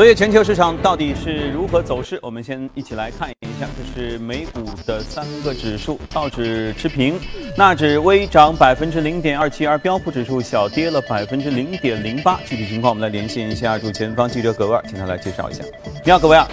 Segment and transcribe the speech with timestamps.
[0.00, 2.18] 昨夜全球市场到底是如何走势？
[2.22, 7.20] 我们先一起来看一下，这是美股的三个指数，道指持平，
[7.54, 12.40] 纳指微涨百分之零点二七，而标普指数小跌了百分之零点零八。
[12.46, 15.62] 具体情况我们来连线一下驻前方记者葛维尔，请他来介绍一下。
[16.02, 16.46] 你好，葛维尔。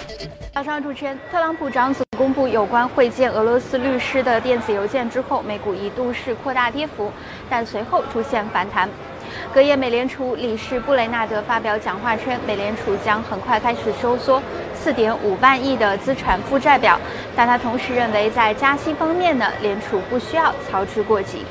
[0.53, 7.09] 早上，主持人，特朗普长子公布有关会见俄罗斯律师的电子邮件之后，美股一度是扩大跌幅，
[7.49, 8.89] 但随后出现反弹。
[9.57, 14.39] 隔夜，美联储理事布雷纳德发表讲话称，美联储将很快开始收缩
[14.85, 16.99] 4.5万亿的资产负债表，
[17.35, 21.43] 但他同时认为，在加息方面呢，联储不需要操之过急。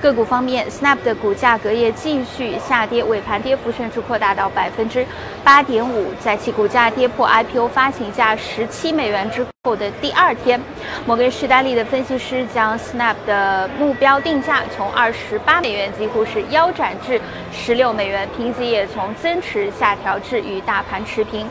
[0.00, 5.06] 个股方面，Snap 的股价隔夜继续下跌，尾盘跌幅甚至扩大到百分之
[5.42, 6.12] 八点五。
[6.20, 10.60] 在其股价跌破 IPO 发行价十七美元之后的第二天，
[11.06, 17.20] 摩根士丹利的分析师将 Snap 的目标定价从二十八美元几乎是腰斩至
[17.52, 21.48] 十六美元，评级也从增持下调至与大盘持平。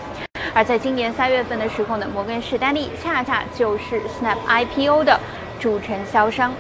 [0.53, 5.19] 而在今年三月份的时候呢，摩根士丹利恰恰就是 Snap IPO 的
[5.59, 6.53] 主承销商。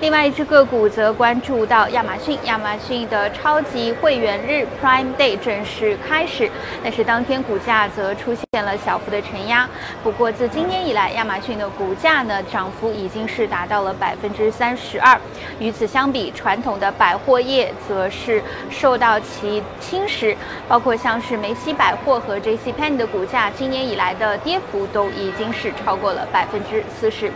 [0.00, 6.50] 另外一只个股则关注到亚马逊，亚马逊的超级会员日 Prime Day 正式开始，
[6.82, 9.68] 但是当天股价则出现了小幅的承压。
[10.02, 15.20] 不过自今年以来，亚马逊的股价呢涨幅已经是达到了百分之三十二。
[15.58, 20.34] 与此相比，传统的百货业则是受到其侵蚀，
[20.66, 27.30] 包括像是梅西百货和 J C Penney 的股价，今年以来的跌幅都已经是超过了百分之四十。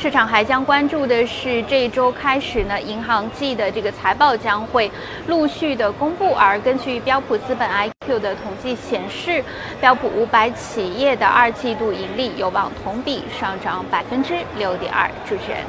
[0.00, 4.88] 市场还将关注的是这一周开始呢，银行季的这个财报将会
[5.26, 6.32] 陆续的公布。
[6.34, 9.42] 而根据标普资本 IQ 的统计显示，
[9.80, 15.10] 标普五百企业的二季度盈利有望同比上涨百分之六点二。
[15.28, 15.64] 主持人，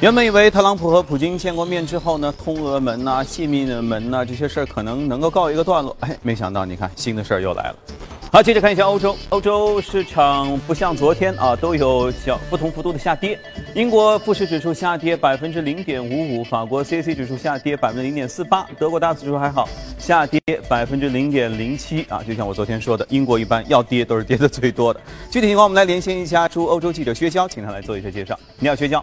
[0.00, 7.76] 原本以为特朗普和普京见过面之后呢，通俄门呐、泄密的门呐这些事儿可能能够告一个段落，哎，没想到你看新的事儿又来了。
[8.32, 9.16] 好，接着看一下欧洲。
[9.30, 13.38] 欧洲市场不像昨天啊，都有小不同幅度的下跌。
[13.74, 19.66] 英国富时指数下跌百分之零点五五，法国 CAC 指数下跌百分之零点四八，德国大指数还好，
[19.98, 22.22] 下跌百分之零点零七啊。
[22.26, 25.00] 就像我昨天说的，英国一般要跌都是跌的最多的。
[25.30, 28.38] 具体情况我们来连线一下驻欧洲记者薛娇，请他来做一下介绍。
[28.58, 29.02] 你好，薛娇。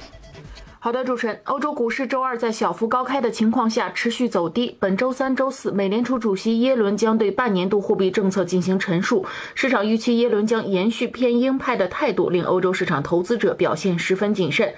[0.84, 1.40] 好的，主持人。
[1.46, 4.76] 欧洲股市周二在小幅高开的情况下持续走低。
[4.82, 9.26] 本周三、周四，美联储主席耶伦将对半年度货币政策进行陈述。
[9.56, 14.74] 市场预期耶伦将延续偏鹰派的态度，令欧洲市场投资者表现十分谨慎。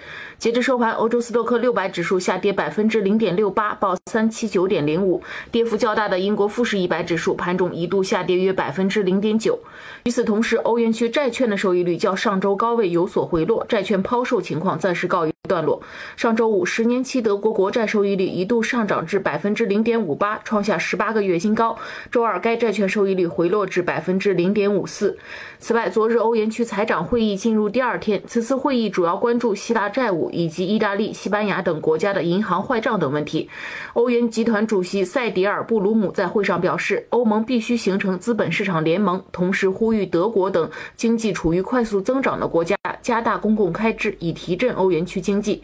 [0.46, 5.20] 截至收盘，欧洲斯托克六百指数下跌百分之零点六八，报三七九点零五。
[5.50, 9.58] 跌幅较大的英国富时一百指数盘中一度下跌约百分之零点九。
[10.04, 15.82] 与此同时，欧元区债券的收益率较上周高位有所回落，债券抛售情况暂时告一段落。
[16.16, 21.76] 上周五，十年期德国国债收益率一度上涨至百分之零点五八，创下十八个月新高。
[22.12, 25.18] 周二，该债券收益率回落至百分之零点五四。
[25.58, 33.50] 此外，昨日欧元区财长会议进入第二天，此次会议主要关注希腊债务以及意大利、西班牙等国家的银行坏账等问题。
[33.94, 45.64] 欧元集团主席塞迪尔·布鲁姆在会上表示，欧盟必须形成资本市场联盟，同时呼吁德国等经济处于快速增长的国家加大公共开支，以提振欧元区经济。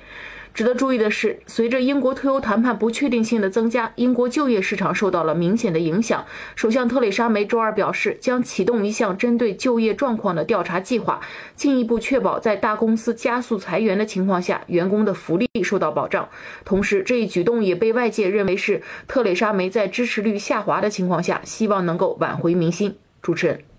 [0.54, 6.26] 值得注意的是，随着英国退欧谈判不确定性的增加，英国就业市场受到了明显的影响。
[6.56, 11.22] 首相特蕾莎梅周二表示，将启动一项针对就业状况的调查计划，
[11.56, 16.28] 进一步确保在大公司加速裁员的情况下，员工的福利受到保障。
[16.66, 22.96] 同时，这一举动也被外界认为是特蕾莎梅在支持率下滑的情况下，希望能够挽回民心。
[23.22, 23.71] 主持人。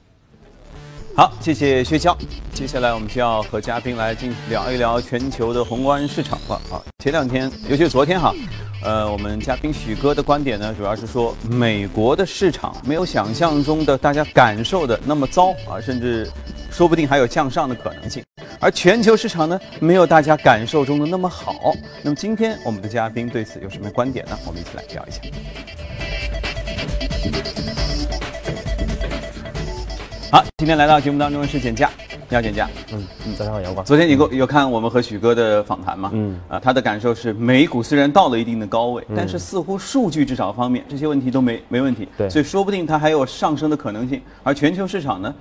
[1.14, 2.16] 好，谢谢薛娇。
[2.54, 6.54] 接下来我们就要和嘉宾来进聊一聊全球的宏观市场了。
[6.70, 8.34] 啊，前两天，尤其是昨天哈，
[8.82, 16.26] 呃，我们嘉宾许哥的观点呢，主要是说美国的市场没有想象中的大家感受的那么糟啊，甚至
[16.70, 18.24] 说不定还有向上的可能性。
[18.58, 21.74] 而全球市场呢，没有大家感受中的那么好。
[22.02, 24.38] 那么今天我们的嘉宾对此有什么观点呢？
[24.46, 25.20] 我们一起来聊一下。
[30.32, 31.90] 好，今天来到节目当中的是简佳，
[32.30, 32.66] 你好，简佳。
[32.90, 33.84] 嗯嗯，早上好，阳光。
[33.84, 36.10] 昨天你有有看我们和许哥的访谈吗？
[36.14, 44.22] 嗯啊，他的感受是美股虽然到了一定的高位，但是似乎数据至少方面这些问题都没没问题，对，所以说不定它还有上升的可能性。
[44.42, 45.34] 而全球市场呢，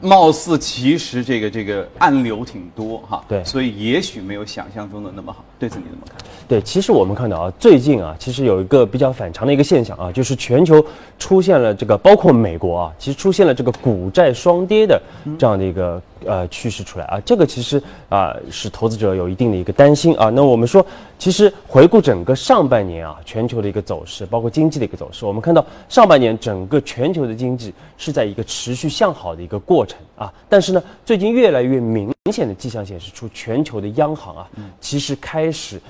[0.00, 5.44] 貌似其实这个这个暗流挺多哈，对，所以也许没有想象中的那么好。
[5.56, 6.18] 对此你怎么看？
[6.50, 10.84] 对，其实我们看到啊，最近啊，其实有一个比较反常的一个现象啊，就是全球
[11.16, 15.00] 出现了这个，包括美国啊，其实出现了这个股债双跌的
[15.38, 20.28] 这样的一个呃趋势出来啊，这个其实啊使投资者有一定的一个担心啊。
[20.28, 20.84] 那我们说，
[21.20, 34.48] 其实回顾整个上半年啊，全球的一个走势，包括经济的一个走势，我们看到上半年整个全球的经济是在一个持续向好的一个过程啊，但是呢，最近越来越明显的迹象显示出，全球的央行啊，
[34.80, 35.80] 其实开始。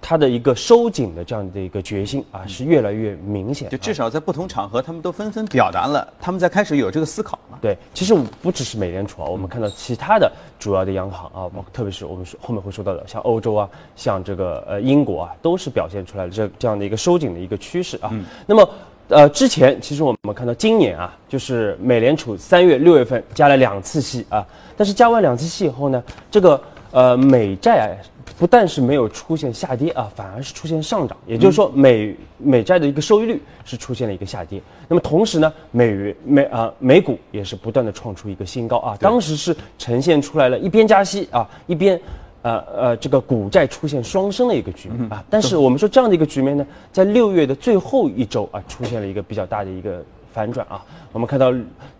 [0.00, 3.68] 它的一个收紧的这样的一个决心啊，是越来越明显。
[3.70, 7.58] 就至少在不同场合，他们都纷纷表达了，他们在开始有这个思考了。
[7.60, 18.10] 对，其实不只是美联储啊，我们看到其他的主要的央行啊，包特别是我们说后面会说到的，像欧洲啊，像这个呃英国啊，都是表现出来了这这样的一个收紧的一个趋势啊。
[18.46, 18.70] 那么
[19.08, 26.62] 呃，之前其实我们看到今年啊，就是美联储三月、六月份加了两次息啊，但是加完两次息以后呢，这个
[26.92, 27.98] 呃美债。
[28.38, 34.60] 不但是没有出现下跌啊，反而是出现上涨，也就是说美美债的一个收益率是出现了一个下跌。
[34.88, 42.00] 那么同时呢，美元美啊美股也是不断的创出一个新高啊，当时是呈现出来了一边加息啊，一边
[42.42, 45.24] 呃呃这个股债出现双升的一个局面啊。
[45.28, 50.02] 但是我们说这样的一个局面呢，在六月的最后一周啊，出现了一个比较大的一个
[50.32, 50.82] 反转啊。
[51.12, 51.52] 我们看到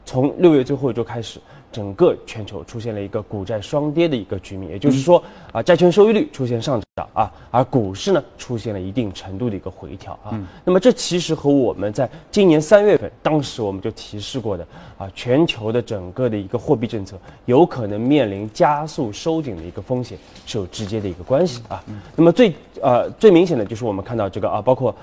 [0.05, 1.41] 从六月最后一周开始。
[1.73, 5.23] 整个全球出现了一个股债双跌的一个局面，也就是说
[5.53, 10.39] 啊，债券收益率出现上涨啊，而股市呢出现了一定程度的一个回调啊。
[10.65, 14.67] 那么这其实和我们在今年三月份当时我们就提示过的
[14.99, 21.83] 啊，全球的整个的一个货币政策有可能面临加速收紧的一个风险是有直接的一个关系啊。
[22.17, 22.53] 那么最
[22.83, 24.95] 呃最明显的就是我们看到这个啊，包括。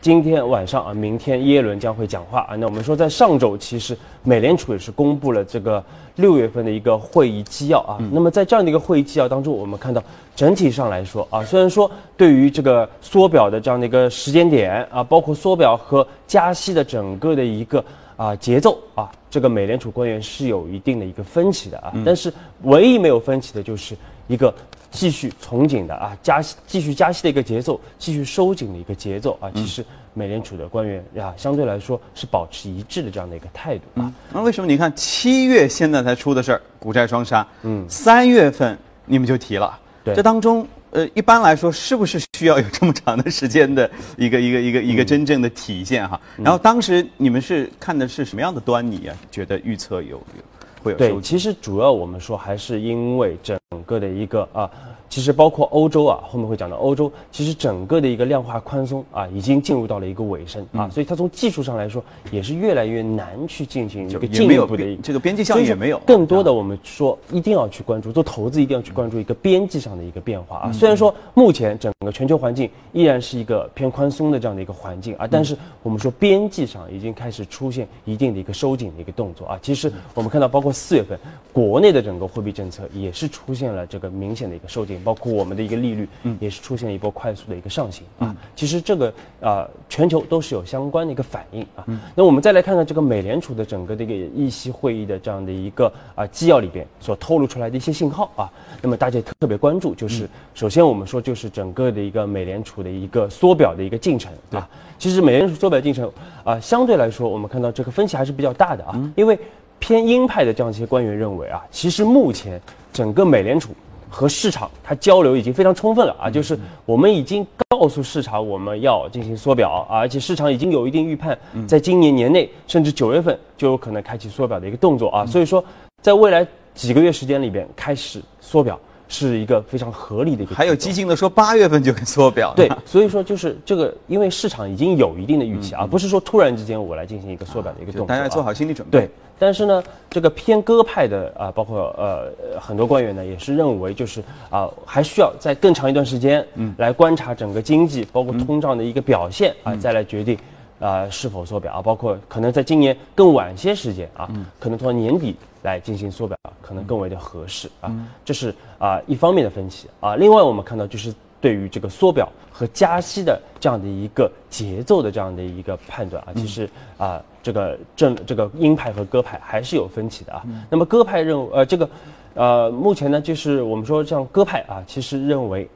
[0.00, 2.54] 今天晚上啊，明天耶伦将会讲话啊。
[2.54, 5.82] 那我们说，在上周其实美联储也是公布了这个
[6.16, 7.98] 六月份的一个会议纪要啊。
[8.12, 10.00] 那么在这样的一个会议纪要当中，我们看到
[10.36, 17.84] 整体上来说啊，虽然说对于这个缩表的这样的一个时间点啊，包括缩表和加息的整个的一个
[18.16, 21.92] 啊节奏啊，这个美联储官员是有一定的一个分歧的啊。
[22.04, 23.96] 但是唯一没有分歧的就是
[24.28, 24.54] 一个。
[24.90, 29.50] 继续从紧的啊，加息继续加息的一个节奏，继续收紧的一个节奏啊。
[29.54, 34.12] 其实美联储的官员呀，相对来说是保持一致的这样的一个态度啊。
[34.32, 46.18] 那为什么你看七月现在才出的事儿，股债双杀，嗯，三月份你们就提了，对，这当中呃，一般来说是不是需要有这么长的时间的一个一个一个一个真正的体现哈？
[46.36, 49.14] 然后当时你们是看的是什么样的端倪啊？
[49.30, 50.42] 觉得预测有有
[50.88, 53.58] 会有对，其实主要我们说还是因为整。
[53.70, 54.70] 整个的一个啊，
[55.08, 62.00] 其实包括欧洲啊，后面会讲到欧洲，其实整个的一个量化宽松啊，已经进入到了一个尾声啊，所以它从技术上来说
[62.30, 65.98] 也是越来越难去进行一个进一步的这个边际效应也没有。
[66.06, 70.72] 更多的我们说一定要去关注做投资，一定要去关注一个边际上的一个变化啊。
[70.72, 79.58] 虽然说目前整个全球环境依然是一个偏宽松的这样的一个环境啊，但是我们说边际上已经开始出现一定的一个收紧的一个动作啊。
[79.60, 81.18] 其实我们看到，包括四月份
[81.52, 83.48] 国内的整个货币政策也是出。
[83.48, 88.34] 出现了这个明显的一个收紧，包括我们的一个利率，嗯，也是出现了一波快速的一个上行啊。
[88.56, 91.84] 其实这个啊，全球都是有相关的一个反应啊。
[92.14, 98.50] 那我们再来看看这个美联储的整个的一个议息会议的这样的一个啊纪要里边所透露出来的一些信号啊。
[98.82, 104.68] 那么大家特别关注，就是首先我们说就是整个的一个美联储的一个缩表的一个进程啊。
[104.98, 106.10] 其实美联储缩表进程
[106.44, 109.38] 啊，相对来说我们看到这个分歧还是比较大的啊，因为。
[109.80, 112.60] 偏鹰派的这样一些官员认为啊，其实目前
[112.92, 113.70] 整个美联储
[114.08, 125.64] 和市场它交流已经非常充分了啊，就是我们已经告诉市场我们要进行缩表啊，而且市场已经有一定预判，在今年年内甚至九月份就有可能开启缩表的一个动作啊，所以说
[126.02, 128.78] 在未来几个月时间里边开始缩表。
[129.10, 138.98] 是一个非常合理的一个，还有激进的说八月份就缩表，对，所以说就是这个，因为市场已经有一定的预期啊，不是说突然之间我来进行一个缩表的一个动作，大家做好心理准备。
[138.98, 150.38] 对，但是呢，这个偏鸽派的啊，包括呃很多官员呢，也是认为就是啊，还需要在更长一段时间，嗯，来观察整个经济包括通胀的一个表现啊，再来决定
[150.80, 154.28] 啊是否缩表啊，包括可能在今年更晚些时间啊，
[154.58, 155.36] 可能到年底。
[155.62, 157.92] 来进行缩表可能更为的合适啊，
[158.24, 160.14] 这是啊一方面的分歧啊。
[160.14, 170.44] 另外，我们看到就是对于这个缩表和加息的这样的一个节奏的这样的一个判断啊，其实啊这个正这个鹰派和鸽派还是有分歧的啊。
[170.68, 171.88] 那么鸽派认为呃这个
[172.34, 175.66] 呃目前呢就是我们说像鸽派啊，其实认为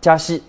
[0.00, 0.40] 加息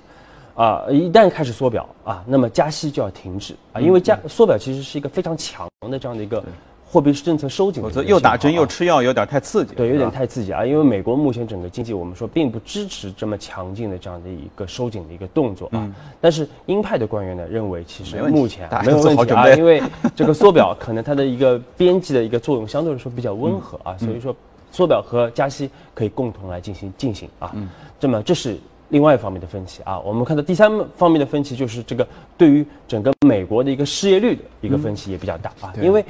[0.53, 6.43] 啊一旦开始缩表啊，那么加息就要停止啊，因为加缩表其实是一个非常强的这样的一个。
[6.91, 9.75] 货币政策收紧，否则又打针又吃药，有点太刺激。
[9.75, 10.65] 对，有点太刺激啊！
[10.65, 15.88] 因为美国目前整个经济，我们说并不支持这么强劲的这样的一个收紧的一个动作啊。
[16.19, 19.84] 但是鹰派的官员呢认为，其实目前没有问题啊，因为
[20.15, 24.36] 这个缩表 可能它的一个边际的一个作用相对来说比较温和啊，所以说
[24.72, 27.55] 缩表和加息可以共同来进行进行啊。
[28.00, 30.00] 这么这是另外一方面的分歧啊。
[30.00, 36.03] 我们看到第三方面的分歧就是这个对于整个美国的一个失业率的一个分歧也比较大啊，因为。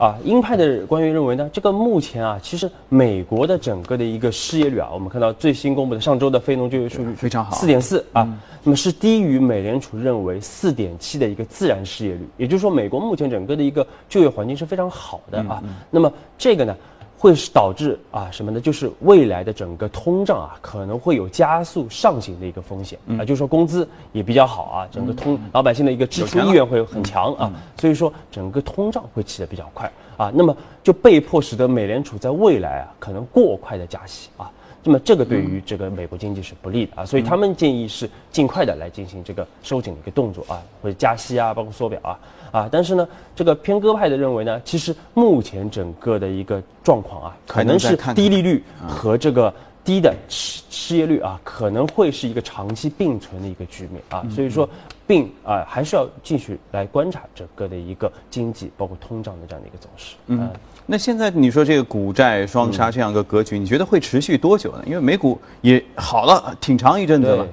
[0.00, 8.26] 啊，鹰派的官员认为呢，这个目前啊，其实美国的整个的一个失业率啊，我们看到最新公布的上周的非农就业数据非常好，四点四啊，
[8.64, 15.62] 那么是低于美联储认为四点七的一个自然失业率，也就是说，美国目前整个的一个就业环境是非常好的啊。
[15.90, 16.74] 那么这个呢？
[17.20, 18.58] 会是导致啊什么呢？
[18.58, 23.20] 就是未来的整个通胀啊，可能会有加速上行的一个风险啊。
[23.22, 30.32] 就是说工资也比较好啊，整个通老百姓的一个支出意愿会很强啊，所以说整个通胀会起得比较快啊。
[30.34, 34.50] 那么就被迫使得美联储在未来啊可能过快的加息啊。
[34.82, 42.18] 那么这个对于这个美国经济是不利的啊，所以他们建议是尽快的来进行这个收紧的一个动作啊，或者加息啊，包括缩表啊。
[42.52, 54.68] 啊，但是呢，这个偏鸽派的认为呢，其实目前整个的一个状况啊，可能是低利率和这个低的失失业率啊，可能会是一个长期并存的一个局面啊，所以说，
[55.06, 60.16] 并啊还是要继续来观察整个的一个经济包括通胀的这样的一个走势。
[60.26, 60.50] 嗯，
[60.90, 64.82] 那现在你说这个股债双杀这样一个格局，你觉得会持续多久呢？
[64.84, 67.46] 因为美股也好了挺长一阵子了。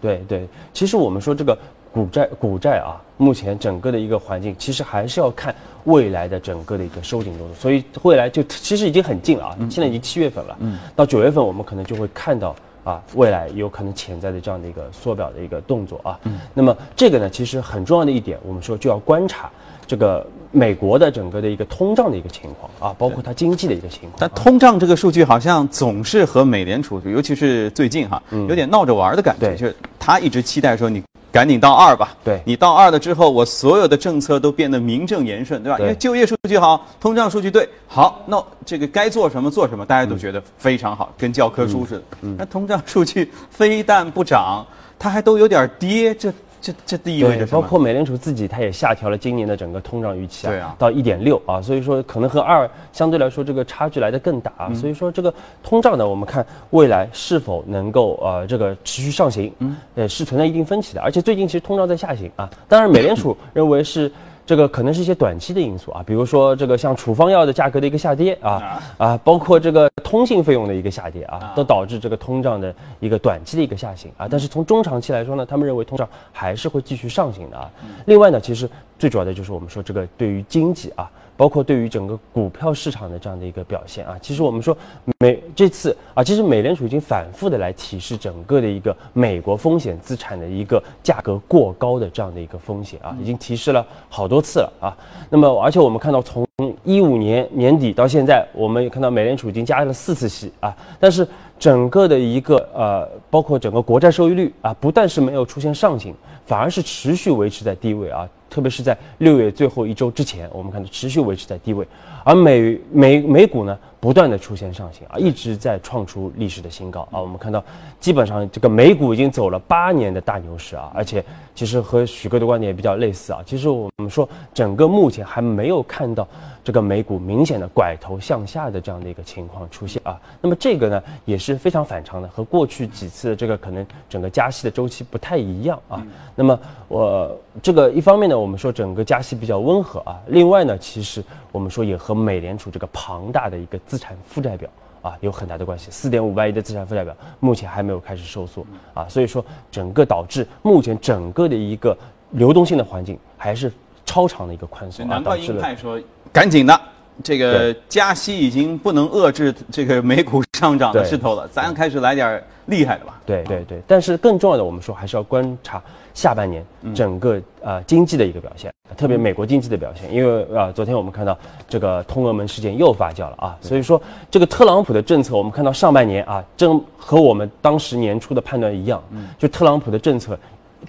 [0.00, 1.56] 对对，其实我们说这个。
[1.90, 5.52] 股债股债啊，目前整个的一个环境，其实还是要看
[5.84, 7.56] 未来的整个的一个收紧动作。
[7.56, 12.54] 所以未来就其实已经很近了啊，现在已经七月份了，嗯，到九月份我们可能就会看到
[12.84, 16.20] 啊，未来有可能潜在的这样的一个缩表的一个动作啊。
[16.24, 19.50] 嗯，那么这个呢，其实很重要的一点，我们说就要观察
[19.88, 24.12] 这个美国的整个的一个通胀的一个情况啊，包括它经济的一个情况。
[24.18, 31.02] 但通胀这个数据好像总是和美联储，尤其是最近哈，有点闹着玩的感觉，就是他一直期待说你。
[31.30, 35.78] 赶紧到二吧，对你到二了之后，我所有的政策都变得名正言顺，对吧？
[35.78, 42.02] 因为就业数据好，通胀数据对，好，那这个该做什么做什么，大家都觉得非常好，跟教科书似的。
[42.38, 44.66] 那通胀数据非但不涨，
[44.98, 46.32] 它还都有点跌，这。
[46.60, 64.10] 这这意味着包括美联储自己，它也下调了今年的整个通胀预期啊，对啊，到一点六啊，所以说可能和二相对来说这个差距来的更大啊，所以说这个通胀呢，我们看未来是否能够呃这个持续上行，嗯，呃是存在一定分歧的，而且最近其实通胀在下行啊，当然美联储 认为是。
[64.48, 74.26] 这个可能是一些短期的因素啊，比如说这个像处方药的价格的一个下跌啊啊，包括这个通信费用的一个下跌啊，都导致这个通胀的一个短期的一个下行啊。
[74.26, 77.70] 但是从中长期来说呢，他们认为通胀还是会继续上行的啊。
[78.06, 78.66] 另外呢，其实
[78.98, 81.10] 最主要的就是我们说这个对于经济啊。
[81.38, 84.76] 包括对于整个股票市场的这样的一个表现啊，其实我们说
[85.20, 94.90] 美这次啊，其实美联储已经反复的来提示整个的一个美国风险资产的一个价格过高的这样的一个风险啊，已经提示了好多次了啊。
[95.30, 96.44] 那么而且我们看到从
[96.82, 101.24] 一五年年底到现在，我们也看到美联储已经加了四次息啊，但是
[101.56, 106.12] 整个的一个呃，包括整个国债收益率啊，不但是没有出现上行，
[106.46, 108.28] 反而是持续维持在低位啊。
[108.50, 111.86] 特别是在六月最后一周之前，我们看到持续维持在低位，
[112.24, 117.20] 而美美美股呢不断的出现上行啊，一直在创出历史的新高啊。
[117.20, 117.62] 我们看到
[118.00, 121.24] 基本上这个美股已经走了八年的大牛市啊，而且
[121.54, 123.42] 其实和许哥的观点也比较类似啊。
[123.44, 126.26] 其实我们说整个目前还没有看到
[126.64, 130.18] 这个美股明显的拐头向下的这样的一个情况出现啊。
[130.40, 136.02] 那么这个呢也是非常反常的，和过去几次这个可能整个加息的周期不太一样啊。
[136.34, 138.38] 那么我这个一方面呢。
[138.38, 144.68] 我们说整个加息比较温和啊，另外呢，其实我们说也和美联储这个庞大的一个资产负债表
[145.02, 145.90] 啊有很大的关系。
[145.90, 148.64] 四点五万亿的资产负债表目前还没有开始收缩
[148.94, 151.96] 啊，所以说整个导致目前整个的一个
[152.32, 153.72] 流动性的环境还是
[154.04, 155.08] 超长的一个宽松。
[155.08, 155.98] 难怪鹰派说
[156.32, 156.80] 赶紧的，
[157.24, 163.20] 这个加息已经不能遏制这个美股上涨的势头了，咱开始来点厉害的吧。
[163.24, 165.82] 对对对，但是更重要的，我们说还是要观察。
[166.18, 179.00] 下半年整个呃经济的一个表现，特别美国经济的表现，因为啊，昨天我们看到这个通俄门事件又发酵了啊，所以说这个特朗普的政策，我们看到上半年啊，正和我们当时年初的判断一样，
[179.38, 180.36] 就特朗普的政策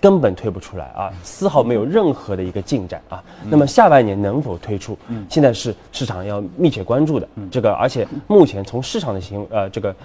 [0.02, 3.24] 根本推不出来啊，丝毫没有任何的一个进展啊。
[3.52, 4.98] 那么下半年能否推出，
[5.30, 9.96] 现在是市场要密切关注的这个，而且目前从市场的行呃这个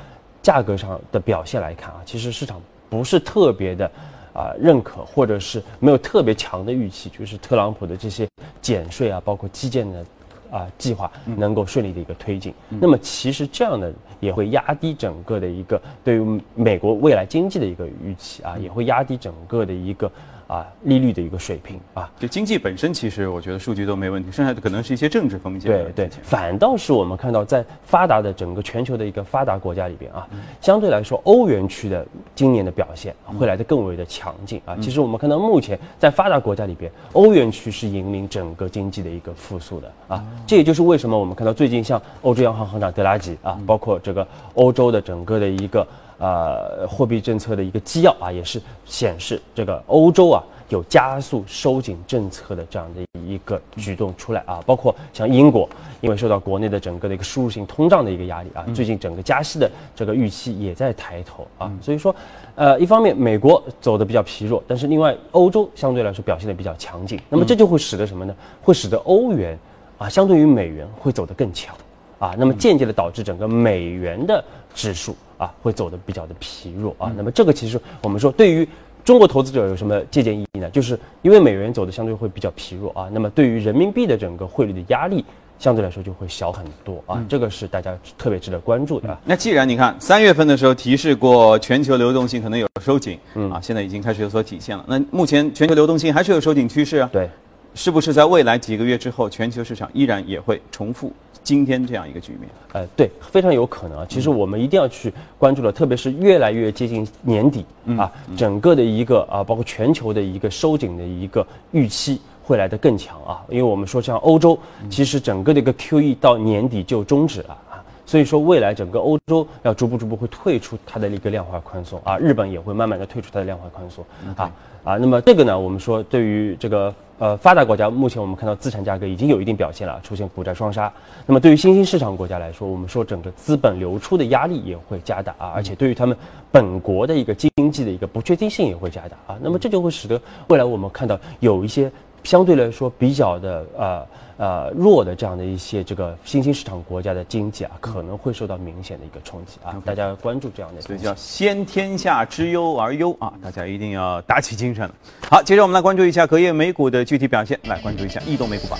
[0.42, 3.90] 价格上的表现来看啊，其实市场不是特别的。
[4.34, 8.28] 啊，认可或者是没有特别强的预期，就是特朗普的这些
[8.60, 10.04] 减税啊，包括基建的
[10.50, 12.52] 啊计划能够顺利的一个推进。
[12.68, 20.10] 那么其实这样的也会压低整个的一个对于美国未来经济的一个预期啊，也会压低整个的一个。
[20.54, 25.68] 啊，利率的一个水平啊，就经济本身，其实我觉得数据都没问题，剩下的可能是一些政治风险。
[25.68, 30.28] 对对，反倒是我们看到在发达的整个全球的一个发达国家里边啊，
[30.60, 32.06] 相对来说，欧元区的
[32.36, 34.76] 今年的表现会来得更为的强劲啊。
[34.80, 40.24] 其实我们看到目前在发达国家里边，欧元区是引领整个经济的一个复苏的啊。
[40.46, 45.84] 这也就是为什么我们看到最近像欧洲央行行长德拉吉啊，包括这个欧洲的整个的一个。
[46.24, 55.68] 呃，货币政策的一个基要啊，也是显示这个欧洲啊有加速收紧政策的这样的一个举动出来啊，包括像英国，
[56.00, 62.16] 因为受到国内的整个的一个输入性通胀的一个压力啊，最近整个加息的这个预期也在抬头啊，所以说，
[62.54, 68.34] 呃，一方面美国走的比较疲弱，但是另外欧洲相对来说表现的比较强劲，那么这就会使得什么呢？
[68.62, 69.58] 会使得欧元
[69.98, 71.76] 啊相对于美元会走得更强
[72.24, 74.42] 啊，那么间接的导致整个美元的
[74.74, 75.14] 指数。
[75.36, 77.12] 啊，会走的比较的疲弱啊。
[77.16, 78.66] 那么这个其实我们说，对于
[79.04, 80.70] 中国投资者有什么借鉴意义呢？
[80.70, 85.24] 就是因为美元走的相对会比较疲弱啊，那么对于人民币的整个汇率的压力
[85.58, 87.20] 相对来说就会小很多啊。
[87.28, 89.18] 这个是大家特别值得关注的。
[89.24, 94.84] 那既然你看三月份的时候提示过全球流动性可能有收紧，嗯啊，现在已经开始有所体现了。
[94.86, 97.10] 那目前全球流动性还是有收紧趋势啊？
[97.12, 97.28] 对，
[97.74, 101.12] 是不是在未来几个月之后，全球市场依然也会重复？
[101.42, 104.06] 今天这样一个局面，呃，对，非常有可能啊。
[104.08, 107.66] 其实我们一定要去关注的，特别是越来越接近年底
[107.98, 113.44] 啊，整个的一个啊，包括全球的一个收紧的一个预期会来得更强啊。
[113.50, 124.02] 因为我们说像欧洲，其实整个的一个 QE 到年底就终止了啊，所以说未来整个欧洲要逐步逐步会退出它的一个量化宽松啊，日本也会慢慢的退出它的量化宽松
[124.36, 124.50] 啊
[124.82, 124.96] 啊。
[124.96, 126.94] 那么这个呢，我们说对于这个。
[127.18, 130.92] 呃，发达国家目前我们看到资产价格已经有一定表现了，出现股债双杀。
[131.26, 136.16] 那么对于新兴市场国家来说，我们说整个资本流出的压力也会加大啊，而且对于他们
[136.50, 139.38] 本国的一个经济的一个不确定性也会加大啊。
[139.40, 141.90] 那么这就会使得未来我们看到有一些
[142.24, 144.06] 相对来说比较的呃。
[144.36, 149.80] 呃，弱的这样的一些这个新兴市场国家的经济啊，可能会受到明显的一个冲击啊。
[149.84, 154.94] 大家关注这样的，所以叫先天下之忧而忧啊，大家一定要打起精神了。
[155.30, 158.76] 好，接着我们来关注一下隔夜美股的具体表现，来关注一下异动美股吧。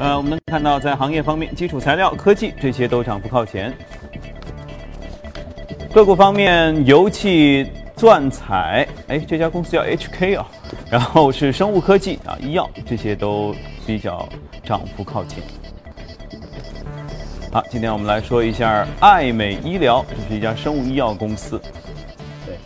[0.00, 3.76] 呃，我们能看到在行业方面，基础材料、科技这些都涨幅靠前。
[5.94, 7.66] 个股方面，油气。
[7.96, 10.48] 钻采，哎，这家公司叫 HK 啊，
[10.90, 13.54] 然后是生物科技啊，医药这些都
[13.86, 14.28] 比较
[14.64, 15.40] 涨幅靠前。
[17.52, 21.62] 好，今天我们来说一下爱美医疗，这是一家生物医药公司。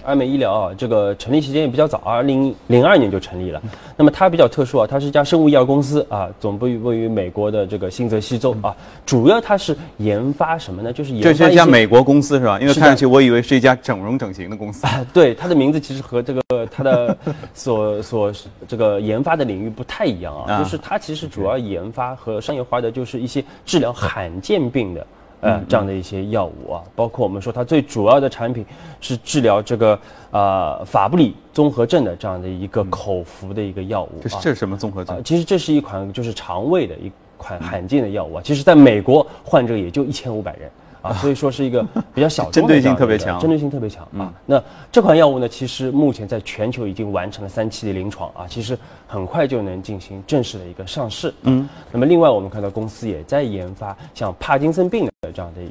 [0.09, 3.61] 爱美医疗啊，这个成立时间也比较早，二零零二年就成立了。
[3.95, 8.75] 那么它比较特殊啊，它是一家生物医药公司啊，总部位于美国的这个新泽西州啊。
[9.05, 10.91] 主要它是研发什么呢？
[10.91, 12.59] 就是研发这是一家美国公司是吧？
[12.59, 14.87] 因为看上去我以为是一家整容整形的公司。
[14.87, 17.15] 啊对，它的名字其实和这个它的
[17.53, 18.33] 所 所
[18.67, 25.07] 这个研发的领域不太一样啊，就是它其实主要研发和商业化的就是一些治疗罕见病的。
[25.41, 28.67] 呃，这样的一些药物啊，包括我们说它最主要的产品
[29.01, 29.99] 是治疗这个
[30.31, 34.11] 呃法布里综合症的这样的一个口服的一个药物。
[34.23, 35.23] 这是这是什么综合症？
[35.23, 38.43] 其实这是一款就是肠胃的一款罕见的药物啊。
[38.45, 40.71] 其实在美国患者也就一千五百人。
[41.03, 41.83] 啊，所以说是一个
[42.15, 44.33] 比较小， 针对性特别强，针对性特别强啊。
[44.47, 51.33] 那这款药物呢，其实目前在全球已经完成了三期的临床啊，其实很快就能进行正式的一个上市。
[51.43, 55.67] 嗯，那么另外我们看到公司也在研发像帕金森病的这样的一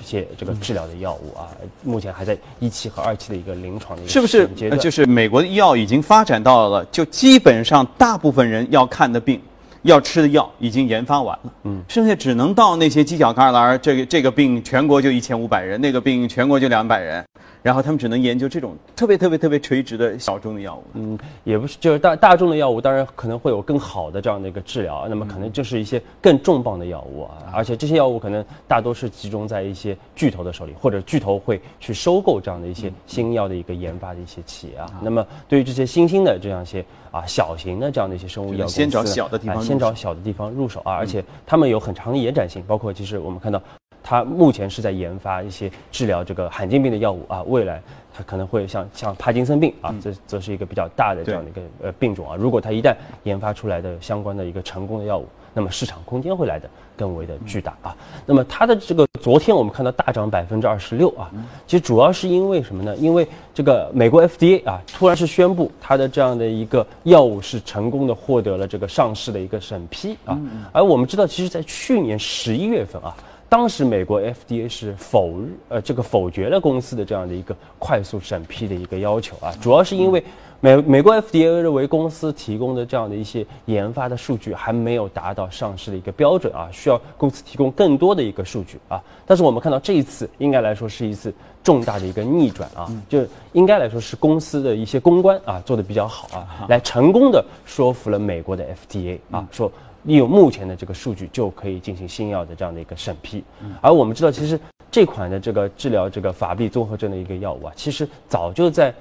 [0.00, 1.48] 一些这个治疗的药物啊，
[1.82, 4.48] 目前还在一期和二期的一个临床的一个是不是？
[4.78, 9.40] 就是美国的医药已经发展到了，就基本上大部分人要看的病。
[9.82, 17.24] 要吃的药已经研发完了，嗯，剩下只能到那些犄角旮旯，这个这个病全国就一千五百人，那个病全国就两百人。
[17.62, 20.84] 然后他们只能研究这种特别特别特别垂直的小众的药物。
[20.94, 25.06] 嗯，也不是，就是大大众的药物，当然可能会有更好的这样的一个治疗。
[25.08, 35.00] 那么可能就是一些更重磅的药物啊，而且这些药物可能大多是集中在一些巨头的手里，或者巨头会去收购这样的一些新药的一个研发的一些企业啊。
[35.02, 40.92] 那么对于这些新兴的这样一些啊小型的这样的一些生物药公司，先找小的地方，先找小的地方入手啊。
[40.92, 43.62] 而且他们有很长的延展性，包括其实我们看到。
[44.10, 47.80] 它目前是在研发一些治疗这个罕见病的药物啊，未来
[48.12, 52.34] 它可能会像像帕金森病啊，这则是一个比较大的这样的一个呃病种啊。
[52.36, 52.92] 如果它一旦
[53.22, 57.96] 研发出来的相关的一个成功的药物，那么市场空间会来的更为的巨大啊。
[58.26, 61.30] 那么它的这个昨天我们看到大涨百分之二十六啊，
[61.68, 62.96] 其实主要是因为什么呢？
[62.96, 70.36] 因为这个美国 FDA 啊，突然是宣布它的这样的一个药物是成功的获得了这个上市的一个审批啊。
[70.72, 73.14] 而我们知道，其实在去年十一月份啊。
[73.50, 75.34] 当时美国 FDA 是否
[75.68, 80.22] 呃这个否决了公司的这样的一个快速审批的一个要求啊，主要是因为
[80.60, 89.02] 美美国 FDA 认为公司提供的这样的一些研发的数据还没有达到上市的一个标准啊，需要公司提供更多的一个数据啊。
[89.26, 91.34] 但是我们看到这一次应该来说是一次
[91.64, 99.72] 重大的一个逆转啊，就应该来说是公司的一些公关啊做的比较好啊，来成功的说服了美国的 FDA 啊说。
[100.04, 103.44] 利用目前的这个数据就可以进行新药的这样的一个审批，
[103.80, 104.58] 而我们知道，其实
[104.90, 108.94] 这款的这个治疗这个法币综合症的一个药物啊，其实早就在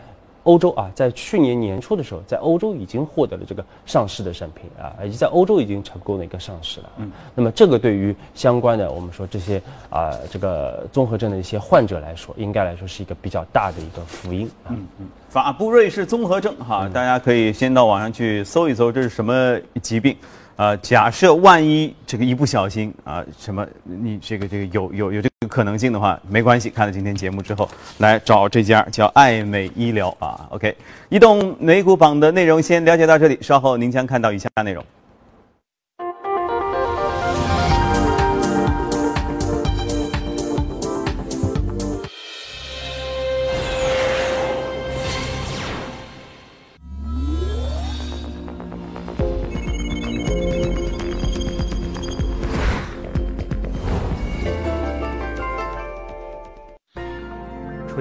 [0.44, 6.90] 欧洲啊，在去年年初的时候，在欧洲已经获得了这个上市的审批啊，以及在欧洲已经成功的一个上市了。
[6.98, 14.50] 嗯，那么这个对于相关的我们说这些啊这个综合症的一些患者来说，应该来说是一个比较大的一个福音。
[14.70, 20.16] 嗯嗯，法布瑞氏综合症哈，大家可以先到网上去搜一搜，这是什么疾病？
[20.60, 27.70] 呃，假设万一这个一不小心啊，什么你这个这个有有有这个可能性的话，没关系，看了今天节目之后，
[28.00, 30.46] 来找这家叫爱美医疗啊。
[30.50, 30.76] OK，
[31.08, 34.84] 移动美股榜的内容先了解到这里，稍后您将看到以下内容。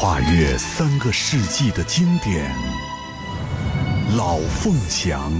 [0.00, 2.50] 跨越三个世纪的经典，
[4.16, 5.30] 《老凤祥》。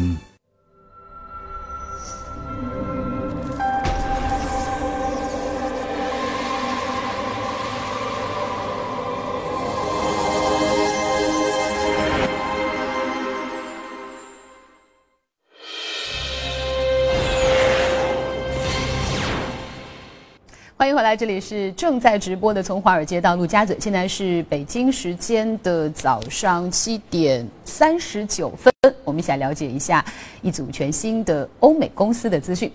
[20.90, 28.72] 迎回来，这里是正在直播的，从华尔街到陆家嘴，现在是北京时间的早上七点三十九分，
[29.04, 30.04] 我们一起来了解一下
[30.42, 32.70] 一组全新的欧美公司的资讯。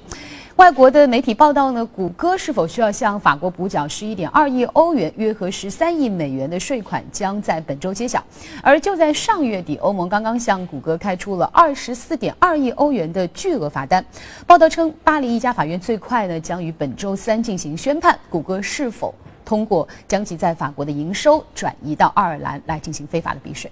[0.55, 8.23] 外国的媒体报道呢，谷歌是否需要向法国补缴十一点二亿欧元（约合十三亿美元）的税款，将在本周揭晓。
[8.63, 14.03] 而就在上月底，欧盟刚刚向谷歌开出了二十四点二亿欧元的巨额罚单。
[14.47, 19.13] 报道称，巴黎一家法院最快呢将于本周三进行宣判，谷歌是否
[19.43, 23.69] 通过将其在法国的营收转移到爱尔兰来进行非法的避税。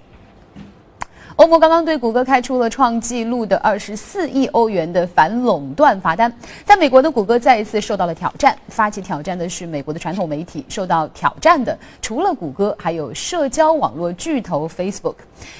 [1.35, 6.31] 欧盟刚刚对谷歌开出了创纪录的二十四亿欧元的反垄断罚单。
[6.63, 10.63] 在美国的谷歌再一次受到了挑战，发起挑战的是美国的传统媒体。
[10.69, 15.15] 受到挑战的除了谷歌，还有社交网络巨头 Facebook。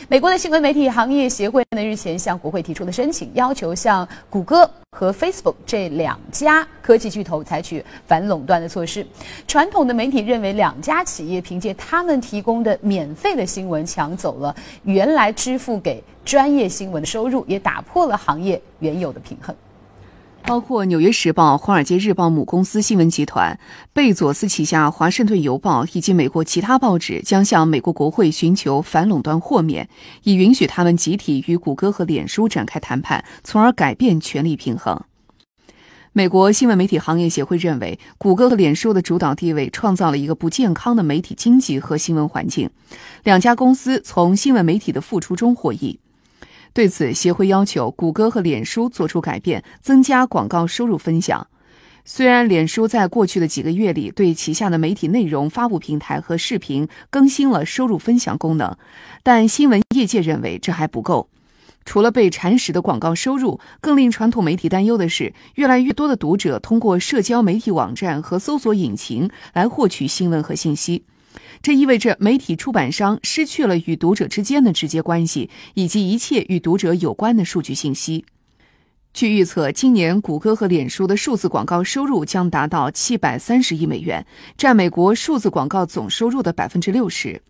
[0.08, 9.06] 美国的新闻媒体行业协会呢日前向国会提出了申请，要求向谷歌和 Facebook 这两家科技巨头采取反垄断的措施。
[9.48, 19.54] 传统的媒体认为，两家企业凭借他们提供的免费的新闻，抢走了原来支付给专业新闻的收入，也打破了行业原有的平衡。
[20.46, 23.58] 包括《纽约时报》、《华尔街日报》母公司新闻集团、
[23.94, 29.88] 贝佐斯旗下《华盛顿邮报》以及美国其他报纸将向美国国会寻求反垄断豁免，
[30.24, 35.02] 以允许他们集体与谷歌和脸书展开谈判，从而改变权力平衡。
[36.12, 42.70] 美国新闻媒体行业协会认为，谷歌和脸书的主导地位创造了一个不健康的媒体经济和新闻环境，
[43.24, 46.00] 两家公司从新闻媒体的付出中获益。
[46.74, 51.48] 对此，协会要求谷歌和脸书做出改变，增加广告收入分享。
[52.04, 58.76] 虽然脸书在过去的几个月里对旗下的媒体内容发布平台和视频更新了收入分享功能，
[59.22, 61.30] 但新闻业界认为这还不够。
[61.86, 71.04] 除了被蚕食的广告收入，更令传统媒体担忧的是，越来越多的读者通过社交媒体网站和搜索引擎来获取新闻和信息。
[71.64, 78.26] 这意味着媒体出版商失去了与读者之间的直接关系，以及一切与读者有关的数据信息。
[79.14, 84.26] 据预测，今年谷歌和脸书的数字广告收入将达到七百三十亿美元，
[84.58, 87.42] 占美国数字广告总收入的百分之六十。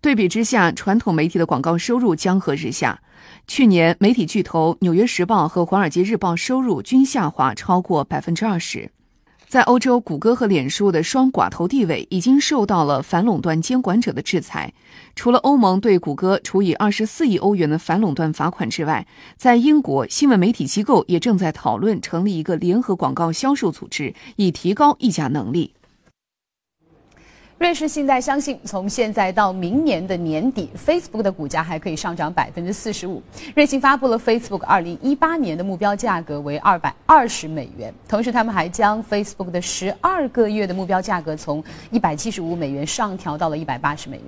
[0.00, 3.00] 对比之下，传统媒体的广告收入江河日下。
[3.48, 8.92] 去年，媒体巨头《纽约时报》和《华尔街日报》收入均下滑超过百分之二十。
[9.48, 14.70] 在欧洲，谷歌和脸书的双寡头地位已经受到了反垄断监管者的制裁。
[15.16, 19.06] 除了欧盟对谷歌处以二十四亿欧元的反垄断罚款之外，
[19.38, 25.72] 在英国，新闻媒体机构也正在讨论成立一个联合广告销售组织，以提高议价能力。
[27.58, 33.20] 瑞士信贷相信，从现在到明年的年底，Facebook 的股价还可以上涨百分之四十五。
[33.56, 44.26] 瑞信发布了 Facebook 二零一八年的目标价格为二百二十美元，同时他们还将 Facebook 的十二个月的目标价格从一百七十五美元上调到了一百八十美元。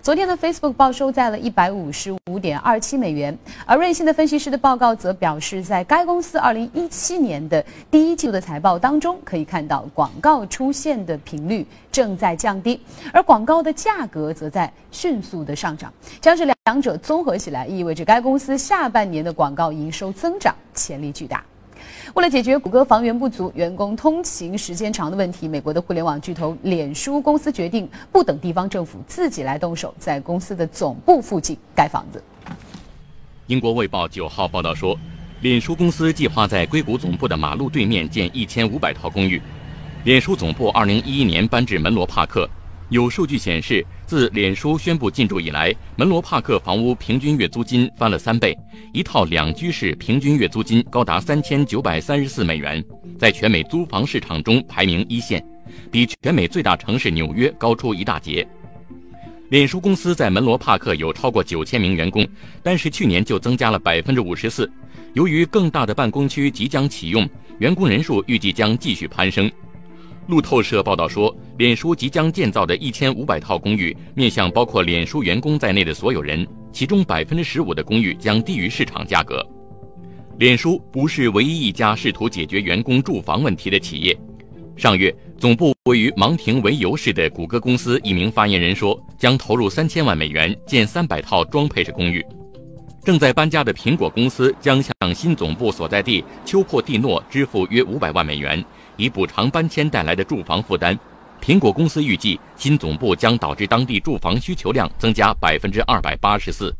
[0.00, 12.80] 昨天的 Facebook 报收在了一百五十五点二七美元，而瑞信的分析师的报告则表示，在该公司二零一七年的第一季度的财报当中，可以看到广告出现的频率正在降低。
[13.12, 21.44] 而广告的价格则在迅速的上涨，将是两者综合起来，意味着该公司下半年的广告营收增长潜力巨大。
[22.14, 32.22] 为了解决谷歌房源不足、员工通勤时间长的问题，美国的互联网巨头脸书公司决定不等地方政府自己来动手，在公司的总部附近盖房子。
[33.46, 34.98] 英国卫报九号报道说，
[35.40, 39.40] 脸书公司计划在硅谷总部的马路对面建一千五百套公寓。
[40.02, 42.48] 脸书总部二零一一年搬至门罗帕克。
[42.88, 48.56] 有数据显示，自脸书宣布进驻以来，门罗帕克房屋平均月租金翻了三倍，
[48.94, 52.82] 一套两居室平均月租金高达三千九百三十四美元，
[53.18, 55.44] 在全美租房市场中排名一线，
[55.90, 58.46] 比全美最大城市纽约高出一大截。
[59.50, 62.26] 脸书公司在门罗帕克有超过九千名员工，
[62.62, 64.70] 但是去年就增加了百分之五十四。
[65.12, 69.50] 由于更大的办公区即将启用，员工人数预计将继续攀升。
[70.30, 79.44] 路透社报道说，脸书即将建造的一千五百套公寓面向包括脸书员工在内的所有人，其中百分之十五的公寓将低于市场价格。
[80.38, 84.16] 脸书不是唯一一家试图解决员工住房问题的企业。
[84.76, 92.24] 上月，总部位于芒廷维尤市的谷歌公司一名发言人说，将投入三千万美元建三百套装配式公寓。
[93.02, 98.62] 正在搬家的苹果公司将向新总部所在地丘珀蒂诺支付约五百万美元。
[99.00, 100.98] 以补偿搬迁带来的住房负担，
[101.42, 106.74] 苹果公司预计新总部将导致当地住房需求量增加百分之二百八十四。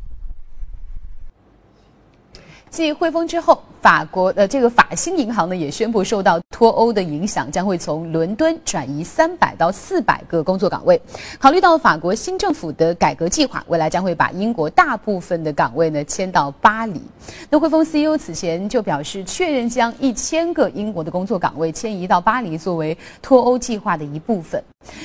[2.71, 11.01] 继汇丰之后，法国的这个法兴银行呢也宣布，受到脱欧的影响，将会从伦敦转移三百到四百个工作岗位。
[11.41, 17.03] 考虑到法国新政府的改革计划，未来将会把英国大部分的岗位呢迁到巴黎。
[17.51, 24.63] 那汇丰 CEO 此前就表示，确认将一千个英国的工作岗位迁移到巴黎，作为脱欧计划的一部分。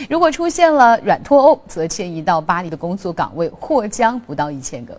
[0.08, 4.95] 如果出现了软脱欧，则迁移到巴黎的工作岗位或将不到一千个。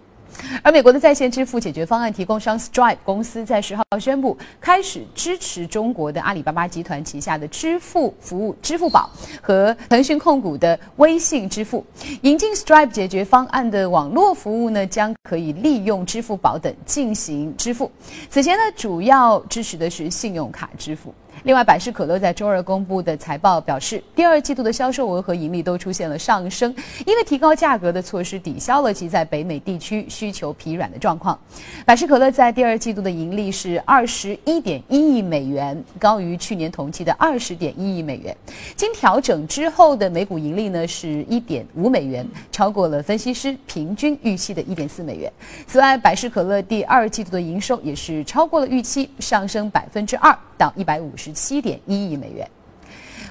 [0.62, 11.85] 而美国的在线支付解决方案提供商 Stripe 公司在十号宣布，开始支持中国的阿里巴巴集团旗下的支付服务支付宝和腾讯控股的微信支付。
[12.22, 17.90] 引进 Stripe 解决方案的网络服务呢，将可以利用支付宝等进行支付。
[18.29, 21.14] 此前呢，主要支持的是信用卡支付。
[21.46, 26.74] 另外，百事可乐在周二公布的财报表示，第二季度的销售额和盈利都出现了上升，
[27.06, 31.38] 因为提高价格的措施抵消了其在北美地区需求疲软的状况。
[31.85, 38.37] 百事可乐在第二季度的盈利是二十一点一亿美元，高于去年同期的二十点一亿美元。
[38.74, 45.32] 经调整之后的每股盈利呢是一点五美元，超过了分析师平均预期的一点四美元。
[45.68, 51.36] 此外，百事可乐第二季度的营收也是超过了预期，上升百分之二到一百五十。
[51.37, 52.51] 七点一亿美元。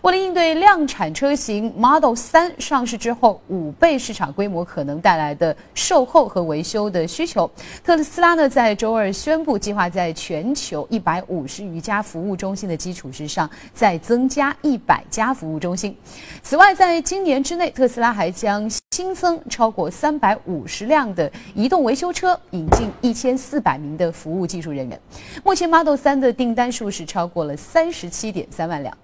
[0.06, 7.50] 为了应对量产车型 Model 3上市之后五倍市场规模可能带来的售后和维修的需求，
[7.84, 15.98] 特斯拉呢在周二宣布，计划在全球一百五十余家服务中心的基础之上，再增加一百家服务中心。
[16.44, 25.02] 此外，在今年之内，特斯拉还将新增超过三百五十辆的移动维修车，引进一千四百名的服务技术人员。
[25.44, 28.96] 目前 Model 3的订单数是超过了三十七点三万辆。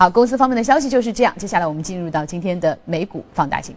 [0.00, 1.34] 好，公司方面的消息就是这样。
[1.36, 3.76] 接下来我们进入到今天的美股放大镜。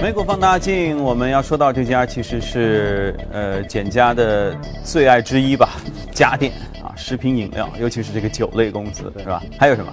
[0.00, 5.70] 美股放大镜，我们要说到这家其实是呃简家的最爱之一吧，
[6.12, 9.42] 家电啊，食品饮料，尤其是这个酒类公司，是吧？
[9.58, 9.92] 还有什么？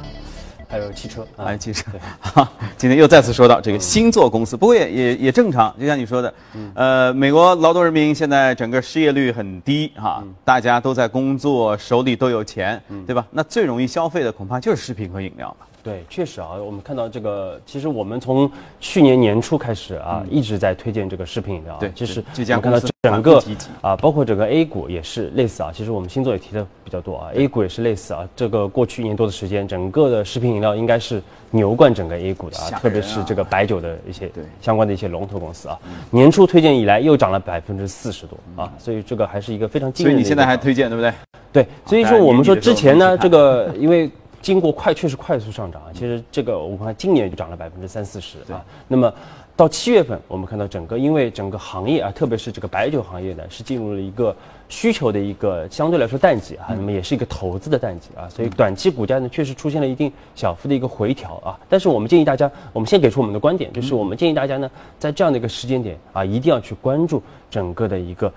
[0.68, 1.92] 还有汽车，还有汽车。
[2.20, 6.34] 哈， 今天又再次说到这个星座公司，不过也也也正常，就像你说的，
[6.74, 13.26] 呃，美国劳动人民现在整个失业率很低哈，大家都在工作，手里都有钱，对吧？
[13.32, 15.68] 那最容易消费的恐怕就是食品和饮料了。
[15.86, 21.78] 对，确实啊，我们看到这个，其实我们从去年年初开始啊，一直在推荐这个食品饮料。
[21.80, 23.40] 对，其实我们看到整个
[23.82, 25.72] 啊，包括整个 A 股也是类似啊。
[25.72, 28.28] 其实我们星座也提的比较多啊，A 股也是类似啊。
[28.36, 31.22] 这个过去一年多的时间，整个的食品饮料应该是
[31.52, 35.78] 牛冠整个 A 股的啊，特别是这个白酒的一些相关的一些龙头公司啊。
[36.10, 40.18] 年初推荐以来又涨了百分之四十多啊，所以这个还是一个非常惊人的。
[40.18, 41.14] 所以你现在还推荐对不对？
[41.54, 44.10] 对，所以说我们说之前呢，这个因为。
[44.46, 45.90] 经过快，确实快速上涨啊！
[45.92, 48.64] 其实这个我们看今年就涨了百分之三四十啊。
[48.88, 49.12] 那么
[49.58, 54.36] 到七月份，我们看到整个因为整个行业啊，特别是这个白酒行业呢，是进入了一个
[54.68, 56.68] 需求的一个相对来说淡季啊。
[56.70, 61.58] 那么也是一个投资的淡季啊，所以短期股价呢确实出现了一定小幅的一个回调啊。
[61.70, 68.32] 但是我们建议大家，我们先给出我们的观点，就是我们建议大家呢，在这样的一个时间点啊，一定要去关注整个的一个。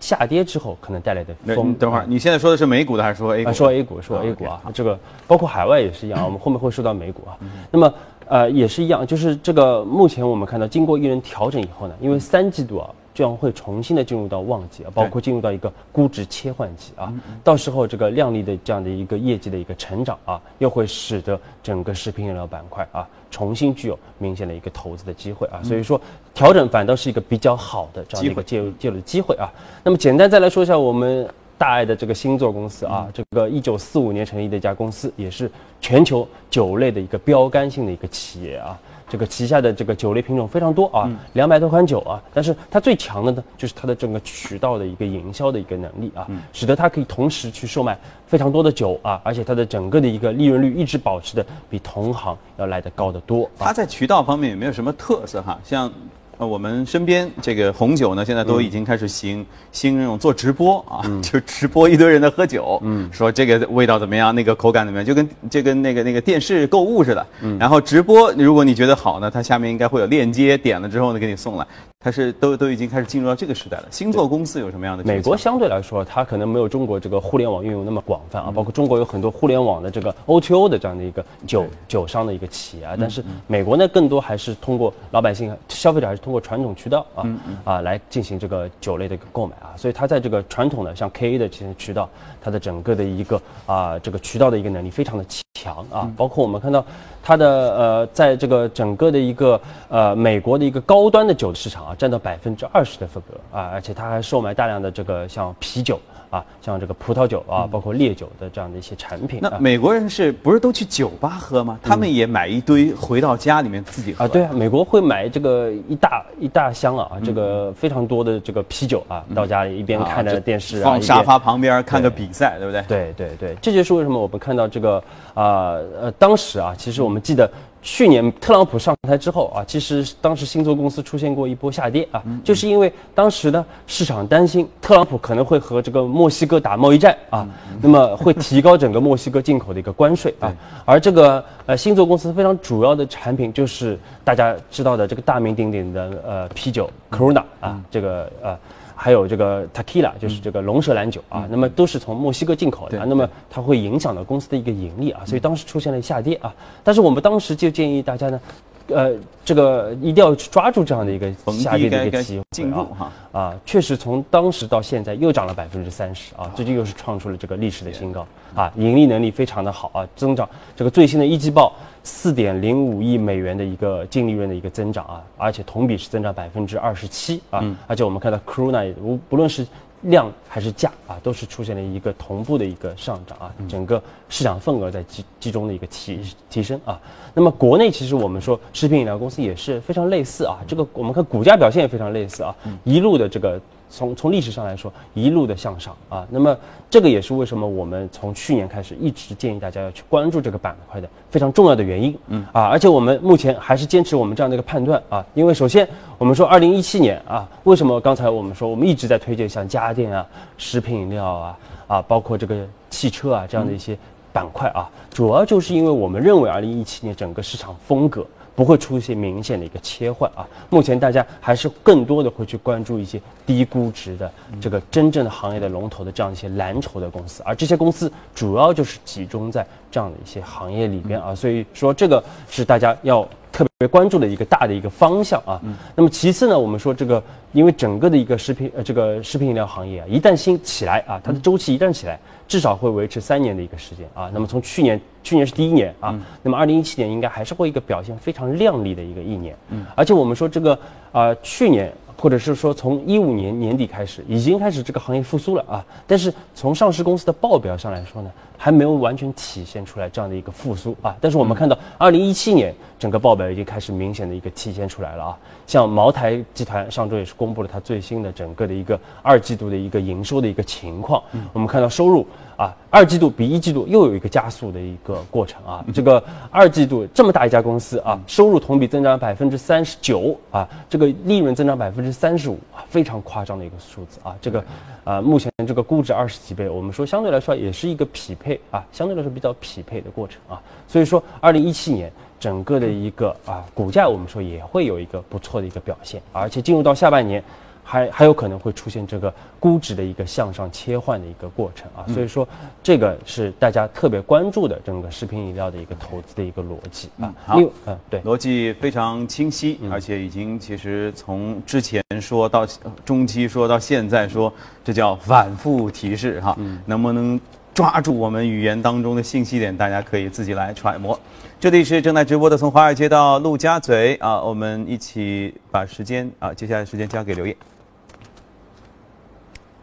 [0.00, 1.74] 下跌之后可能带来的风。
[1.74, 3.52] 等会儿，你现在说的是美股的还是说 A 股？
[3.52, 4.62] 说 A 股，说 A 股啊。
[4.72, 7.36] 这个包括海外也是一样，我们后面会说到美股啊。
[7.70, 7.92] 那么
[8.30, 12.88] 呃也是一样，就是这个目前我们看到经过一轮调整以后呢，因为三季度啊。
[13.12, 17.12] 将会重新的进入到旺季啊，包括进入到一个估值切换期啊，
[17.42, 26.00] 到时候这个靓丽的这样的一个业绩的一个成长啊，又会使得整个食品饮料板块啊重新具有明显的一个投资的机会啊，所以说
[26.32, 29.50] 调整反倒是一个比较好的这样的一个介入介入的机会啊。
[29.82, 31.28] 那么简单再来说一下我们
[31.60, 38.78] 大爱的这个星座公司啊，这个一九四五年成立的一家公司，也是全球酒类的一个标杆性的一个企业啊。
[39.06, 53.50] 这个旗下的这个酒类品种非常多啊，两百多款酒啊，但是它最强的呢，就是它的整个渠道的一个营销的一个能力啊，使得它可以同时去售卖非常多的酒啊，而且它的整个的一个利润率一直保持的比同行要来得高得多。
[53.58, 55.60] 它在渠道方面有没有什么特色哈？
[55.62, 55.92] 像。
[56.40, 71.66] 呃，我们身边这个红酒呢，现在都已经开始行行那种做直播啊，就直播一堆人在喝酒，嗯，说这个味道怎么样，那个口感怎么样，就跟就跟那个那个电视购物似的，嗯，然后直播，如果你觉得好呢，它下面应该会有链接，点了之后呢给你送来。
[72.02, 73.84] 它是都都已经开始进入到这个时代了。
[73.90, 75.04] 星座公司有什么样的？
[75.04, 78.50] 美国相对来说，它可能没有中国这个互联网运用那么广泛啊。
[78.50, 82.96] 包括中国有很多互联网的这个 O2O 的这样的一个酒酒商的一个企业啊。
[82.98, 87.26] 但是美国呢，更多还是通过老百姓、消费者还是通过传统渠道啊
[87.64, 89.76] 啊来进行这个酒类的一个购买啊。
[89.76, 92.08] 所以它在这个传统的像 KA 的这些渠道，
[92.40, 96.10] 它的整个的一个啊这个渠道的一个能力非常的强啊。
[96.16, 96.82] 包括我们看到
[97.22, 101.96] 它的呃在这个整个的一个呃美国的一个高端的酒的市场啊。
[102.00, 109.40] 占到百分之二十的份额啊，而且它还售卖大量的这个像啤酒啊，像这个葡萄酒啊，包括烈酒的这样的一些产品。
[109.42, 111.78] 那美国人是不是都去酒吧喝吗？
[111.82, 114.28] 他们也买一堆回到家里面自己喝啊？
[114.28, 122.82] 对啊，美国会买这个一大一大箱啊，这个非常多的这个啤酒啊，到家里一边看着电视，放沙发旁边看个比赛，对不对？
[122.82, 125.02] 对对对，这就是为什么我们看到这个
[125.34, 127.50] 啊呃，当时啊，其实我们记得。
[127.82, 137.48] 去年特朗普上台之后啊，其实当时星座公司出现过一波下跌啊，就是因为当时呢市场担心特朗普可能会和这个墨西哥打贸易战啊，
[137.80, 148.58] 那么会提高整个墨西哥进口的一个关税啊，而这个呃星座公司非常主要的产品就是大家知道的这个大名鼎鼎的呃啤酒 Corona 啊，这个呃。
[149.02, 156.54] 还有这个 Tequila，就是这个龙舌兰酒啊，那么都是从墨西哥进口的，那么它会影响到公司的一个盈利啊，所以当时出现了下跌啊。
[156.84, 158.40] 但是我们当时就建议大家呢，
[158.88, 163.12] 呃，这个一定要去抓住这样的一个下跌的一个机会啊。
[163.32, 168.26] 啊，确实从当时到现在又涨了百分之三十啊，最近又是创出了这个历史的新高。
[168.54, 171.72] 啊，盈利能力非常的好啊，增长这个最新的一季报。
[172.02, 179.66] 四点零五亿美元的一个净利润的一个增长啊，而且同比是增长百分之二十七啊，而且我们看到 Corona 无不论是
[180.02, 186.98] 量还是价啊，都是出现了一个同步的一个上涨啊，整个市场份额在集集中的一个提提升啊。
[187.34, 193.60] 那么国内其实我们说食品饮料公司也是非常类似啊，这个我们看股价表现也非常类似啊，一路的这个。
[193.90, 196.56] 从从历史上来说，一路的向上啊，那么
[196.88, 202.16] 这个也是为什么我们从去年开始一直建议大家要去关注这个板块的非常重要的原因。
[202.28, 210.24] 嗯啊，而且我们目前还是坚持我们这样的一个判断啊，因为首先我们说二零一七年啊，为什么刚才我们说我们一直在推荐像家电啊、
[210.56, 211.58] 食品饮料啊
[211.88, 213.98] 啊，包括这个汽车啊这样的一些
[214.32, 218.24] 板块啊，主要就是因为我们认为二零一七年整个市场风格。
[218.60, 220.46] 不会出现明显的一个切换啊！
[220.68, 224.30] 目前大家还是更多的会去关注一些低估值的
[224.60, 235.58] 这个真正的行业的龙头的这样一些蓝筹的公司，而这些公司主要就是集中在这样的一些行业里边啊，所以说这个是大家要特别关注的一个大的一个方向啊。
[235.94, 242.20] 那么其次呢，我们说这个，因为整个的一个食品呃这个食品饮料行业啊，一旦兴起来啊，它的周期一旦起来。
[242.50, 250.76] 至少会维持三年的一个时间啊，那么从去年，去年是第一年啊，那么二零一七年应该还是会一个表现非常亮丽的一个一年，嗯，而且我们说这个
[251.12, 258.30] 啊，去年或者是说从一五年年底开始，已经开始这个行业复苏了啊，但是从上市公司的报表上来说呢。
[258.62, 271.22] 还没有完全体现出来这样的一个复苏啊，但是我们看到二零一七年整个报表已经开始明显的一个体现出来了啊，像茅台集团上周也是公布了它最新的整个的一个二季度的一个营收的一个情况，
[271.54, 272.26] 我们看到收入
[272.60, 284.62] 啊，二季度比一季度又有一个加速的一个过程啊，这个二季度这么大一家公司啊，收入同比增长百分之三十九啊，这个利润增长百分之三十五啊，非常夸张的一个数字啊，这个
[285.04, 288.60] 啊目前这个估值二十几倍，我们说相对来说也是一个匹配。
[288.70, 297.42] 啊，相对来说比较匹配的过程啊，所以说二零一七年整个的一个啊股价，我们说也会有一个不错的一个表现，而且进入到下半年，
[297.90, 302.46] 还还有可能会出现这个估值的一个向上切换的一个过程啊，所以说
[302.84, 307.34] 这个是大家特别关注的整个食品饮料的一个投资的一个逻辑啊。
[307.44, 312.64] 好，嗯，对，逻辑非常清晰，而且已经其实从之前说到
[313.04, 314.52] 中期说到现在说，
[314.84, 317.40] 这叫反复提示哈，能不能？
[317.72, 321.18] 抓住我们语言当中的信息点，大家可以自己来揣摩。
[321.58, 327.56] 这里是正在直播的，从华尔街到陆家嘴啊，我们一起把时间啊，接下来时间交给刘烨。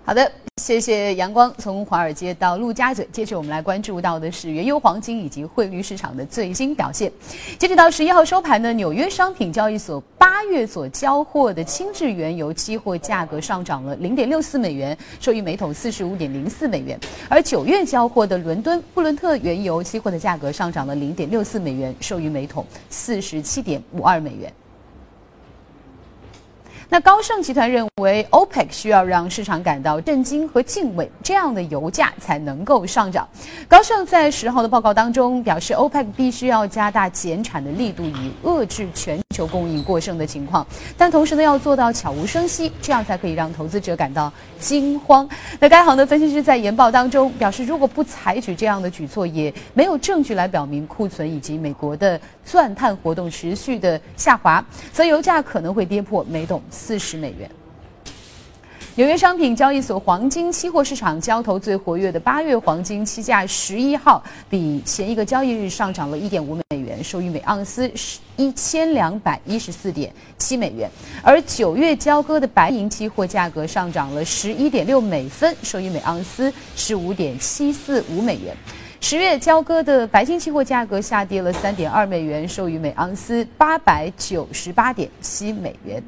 [0.07, 0.31] 好的。
[0.55, 1.53] 谢谢阳光。
[1.57, 7.11] 从华尔街到陆家嘴，接着我们来关注到的是原油、黄金以及汇率市场的最新表现。
[7.59, 16.97] 截止到十一号收盘呢，纽约商品交易所八月所交货的轻质原油期货价格上涨了零点六四美元，收于每桶四十五点零四美元；
[17.29, 24.51] 而九月交货的伦敦布伦特原油期货的价格上涨了零点六四美元，收于每桶四十七点五二美元。
[26.89, 33.27] 那高盛集团认为，OPEC 需要让市场感到震惊和敬畏，这样的油价才能够上涨。
[33.67, 40.65] 高盛在十号的报告当中表示，OPEC 必须要加大减产的力度，以遏制全球供应过剩的情况。
[40.97, 45.27] 但同时呢，要做到悄无声息，这样才可以让投资者感到惊慌。
[45.59, 56.61] 那该行的分析师在研报当中表示，如果不采取这样的举措，也没有证据来表明库存以及美国的钻探活动持续的下滑，则油价可能会跌破每桶。
[56.78, 57.49] 四十美元。
[58.95, 67.91] 纽约商品交易所黄金期货市场交投最活跃的八月黄金期价，十一号比前一个交易日上涨了一点五美元，收于每盎司
[68.38, 70.89] 一千两百一十四点七美元。
[71.21, 78.55] 而九月交割的白银期货价格上涨了十一点六美分，收于每盎司十五点七四五美元。
[78.99, 86.03] 十月交割的白金期货价格下跌了三点二美元，收于每盎司八百九十八点七美元。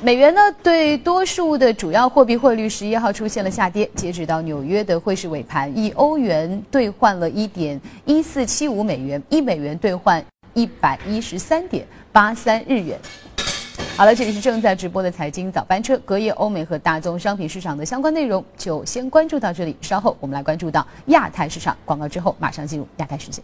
[0.00, 3.90] 美元呢，对多数的主要货币汇率十一号出现了下跌。
[3.96, 10.24] 截止到纽约的汇市尾盘，以欧元兑换了一点一四七五美元，一美元兑换
[10.54, 12.96] 一百一十三点八三日元。
[13.96, 19.76] 好了，这里是正在直播的财经早班车，隔夜欧美和大宗商品市场的相关内容就先关注到这里。
[19.80, 23.42] 稍后我们来关注到亚太市场，广告之后马上进入亚太时间。